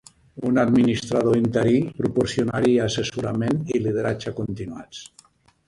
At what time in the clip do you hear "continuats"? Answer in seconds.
4.43-5.07